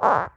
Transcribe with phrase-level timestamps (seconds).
[0.00, 0.31] Ah.